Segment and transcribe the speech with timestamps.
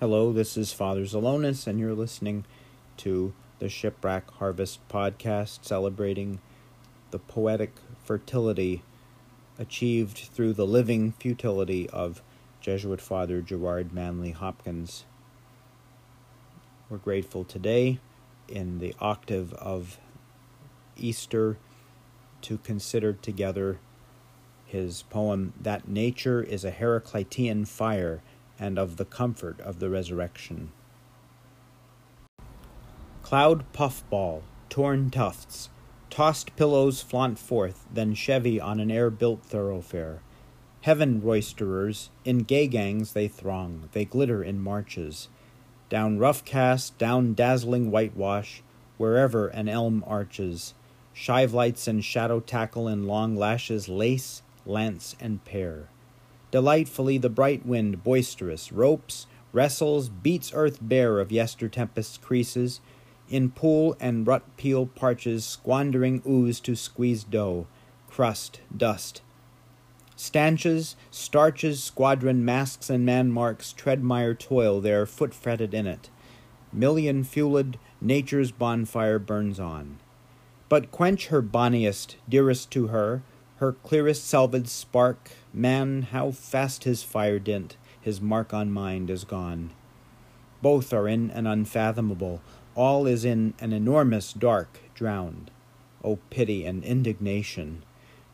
[0.00, 2.44] Hello, this is Father Zelonis, and you're listening
[2.96, 6.40] to the Shipwreck Harvest podcast celebrating
[7.12, 7.70] the poetic
[8.02, 8.82] fertility
[9.56, 12.22] achieved through the living futility of
[12.60, 15.04] Jesuit Father Gerard Manley Hopkins.
[16.90, 18.00] We're grateful today
[18.48, 20.00] in the octave of
[20.96, 21.56] Easter
[22.42, 23.78] to consider together
[24.66, 28.22] his poem That Nature is a Heraclitean Fire
[28.58, 30.72] and of the Comfort of the Resurrection.
[33.22, 35.70] Cloud puffball, torn tufts,
[36.10, 40.20] tossed pillows flaunt forth, then chevy on an air built thoroughfare.
[40.82, 45.28] Heaven roisterers, in gay gangs they throng, they glitter in marches.
[45.88, 48.62] Down rough cast, down dazzling whitewash,
[48.98, 50.74] wherever an elm arches.
[51.14, 55.88] Shive lights and shadow tackle and long lashes lace, lance, and pair.
[56.54, 62.80] Delightfully the bright wind, boisterous, ropes, wrestles, beats earth bare of yester tempest's creases,
[63.28, 67.66] in pool and rut peel parches, squandering ooze to squeeze dough,
[68.08, 69.20] crust, dust,
[70.14, 76.08] Stanches, starches, squadron masks, and man marks treadmire toil there, foot fretted in it.
[76.72, 79.98] Million fueled, nature's bonfire burns on.
[80.68, 83.24] But quench her bonniest, dearest to her,
[83.56, 89.24] her clearest selved spark, man, how fast his fire dint, his mark on mind is
[89.24, 89.70] gone.
[90.60, 92.42] Both are in an unfathomable,
[92.74, 95.50] all is in an enormous dark, drowned.
[96.02, 97.82] O pity and indignation!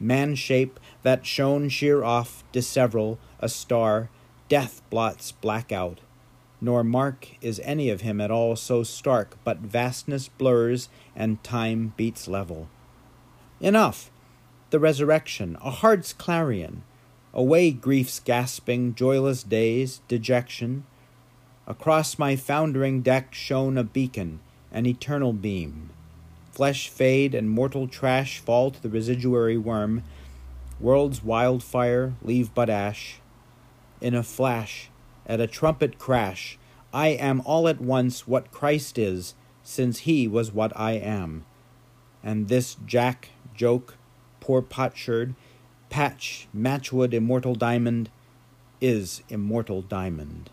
[0.00, 4.10] man shape that shone sheer off, disseveral, a star,
[4.48, 6.00] death blots black out.
[6.60, 11.94] Nor mark is any of him at all so stark, but vastness blurs and time
[11.96, 12.68] beats level.
[13.60, 14.10] Enough!
[14.70, 16.82] The resurrection, a heart's clarion.
[17.32, 20.84] Away grief's gasping, joyless days, dejection.
[21.66, 24.40] Across my foundering deck shone a beacon,
[24.72, 25.90] an eternal beam
[26.58, 30.02] flesh fade and mortal trash fall to the residuary worm,
[30.80, 33.20] world's wildfire leave but ash.
[34.00, 34.90] In a flash,
[35.24, 36.58] at a trumpet crash,
[36.92, 41.44] I am all at once what Christ is, since he was what I am.
[42.24, 43.94] And this jack, joke,
[44.48, 45.34] poor potsherd,
[45.90, 48.08] patch, matchwood, immortal diamond,
[48.80, 50.48] is immortal diamond.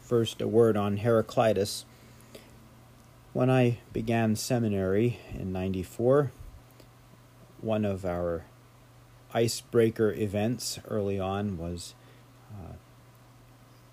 [0.00, 1.84] First, a word on Heraclitus.
[3.34, 6.32] When I began seminary in 94,
[7.60, 8.46] one of our
[9.34, 11.94] icebreaker events early on was
[12.50, 12.76] uh,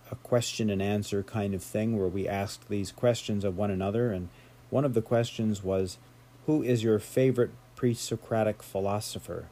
[0.10, 4.14] a question and answer kind of thing where we asked these questions of one another.
[4.14, 4.30] And
[4.70, 5.98] one of the questions was,
[6.46, 9.48] Who is your favorite pre Socratic philosopher?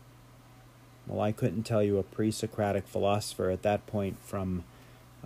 [1.08, 4.66] Well, I couldn't tell you a pre Socratic philosopher at that point from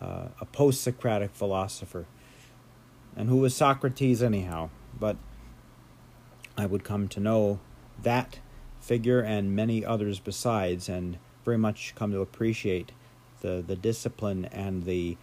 [0.01, 2.05] uh, a post Socratic philosopher.
[3.17, 4.69] And who was Socrates, anyhow?
[4.97, 5.17] But
[6.57, 7.59] I would come to know
[8.01, 8.39] that
[8.79, 12.93] figure and many others besides, and very much come to appreciate
[13.41, 15.17] the, the discipline and the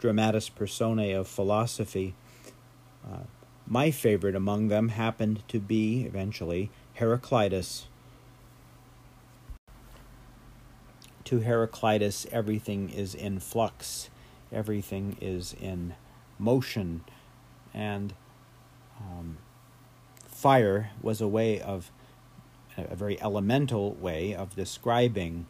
[0.00, 2.16] dramatis personae of philosophy.
[3.06, 3.18] Uh,
[3.66, 7.86] my favorite among them happened to be, eventually, Heraclitus.
[11.24, 14.10] To Heraclitus, everything is in flux,
[14.52, 15.94] everything is in
[16.38, 17.02] motion,
[17.72, 18.12] and
[19.00, 19.38] um,
[20.28, 21.90] fire was a way of
[22.76, 25.46] a very elemental way of describing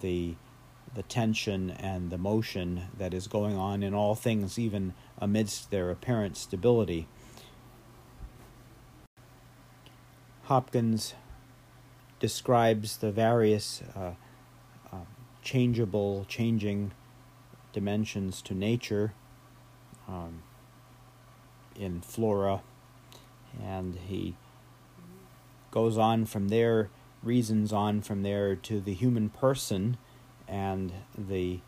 [0.00, 0.34] the
[0.94, 5.90] the tension and the motion that is going on in all things, even amidst their
[5.90, 7.06] apparent stability.
[10.46, 11.14] Hopkins
[12.20, 14.12] describes the various uh,
[14.92, 14.96] uh,
[15.42, 16.92] changeable, changing
[17.72, 19.12] dimensions to nature
[20.06, 20.42] um,
[21.74, 22.62] in flora,
[23.60, 24.36] and he
[25.72, 26.90] goes on from there,
[27.24, 29.96] reasons on from there to the human person
[30.46, 31.58] and the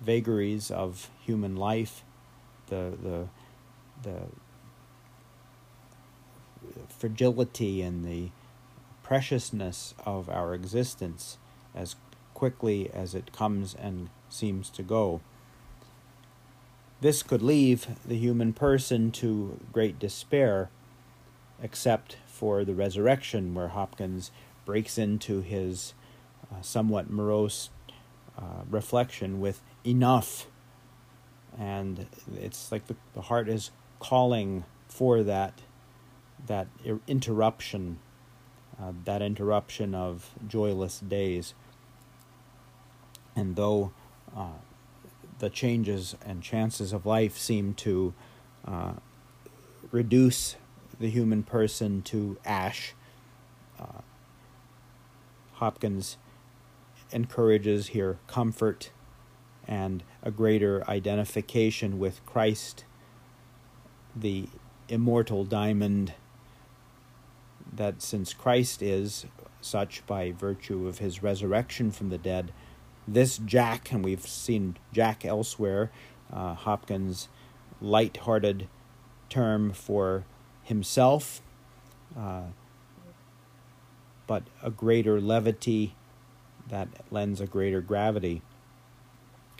[0.00, 2.04] vagaries of human life,
[2.68, 3.28] the the
[4.02, 4.22] the
[6.88, 8.30] fragility and the
[9.02, 11.38] preciousness of our existence
[11.74, 11.96] as
[12.32, 15.20] quickly as it comes and seems to go.
[17.00, 20.70] This could leave the human person to great despair,
[21.62, 24.30] except for the resurrection, where Hopkins
[24.64, 25.92] breaks into his
[26.50, 27.70] uh, somewhat morose
[28.38, 30.46] uh, reflection with enough.
[31.58, 32.06] And
[32.36, 33.70] it's like the, the heart is
[34.00, 35.60] calling for that
[36.46, 36.68] that
[37.06, 37.98] interruption,
[38.80, 41.54] uh, that interruption of joyless days.
[43.36, 43.92] And though
[44.36, 44.58] uh,
[45.38, 48.14] the changes and chances of life seem to
[48.66, 48.94] uh,
[49.90, 50.56] reduce
[50.98, 52.94] the human person to ash.
[53.78, 54.00] Uh,
[55.54, 56.16] Hopkins
[57.12, 58.90] encourages here comfort
[59.66, 62.84] and a greater identification with Christ,
[64.14, 64.48] the
[64.88, 66.12] immortal diamond,
[67.76, 69.26] that since Christ is
[69.60, 72.52] such by virtue of his resurrection from the dead,
[73.06, 75.90] this Jack, and we've seen Jack elsewhere,
[76.32, 77.28] uh, Hopkins'
[77.80, 78.68] light-hearted
[79.28, 80.24] term for
[80.62, 81.42] himself,
[82.18, 82.44] uh,
[84.26, 85.94] but a greater levity
[86.68, 88.42] that lends a greater gravity.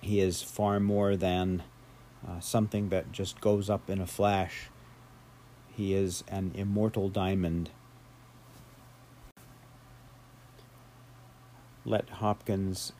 [0.02, 1.62] He is far more than
[2.26, 4.70] uh, something that just goes up in a flash.
[5.68, 7.70] He is an immortal diamond.
[11.84, 12.92] Let Hopkins'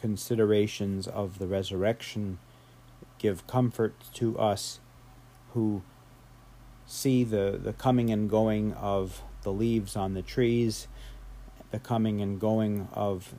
[0.00, 2.38] considerations of the resurrection
[3.18, 4.80] give comfort to us
[5.54, 5.82] who
[6.86, 10.88] see the, the coming and going of the leaves on the trees,
[11.70, 13.34] the coming and going of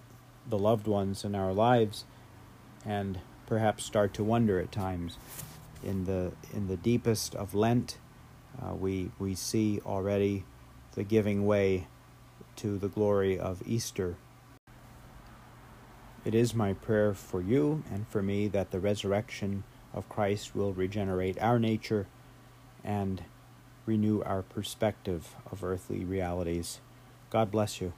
[0.47, 2.05] the loved ones in our lives,
[2.85, 5.17] and perhaps start to wonder at times.
[5.83, 7.97] In the in the deepest of Lent,
[8.61, 10.43] uh, we we see already
[10.95, 11.87] the giving way
[12.57, 14.17] to the glory of Easter.
[16.25, 19.63] It is my prayer for you and for me that the resurrection
[19.93, 22.07] of Christ will regenerate our nature
[22.83, 23.23] and
[23.85, 26.81] renew our perspective of earthly realities.
[27.29, 27.93] God bless you.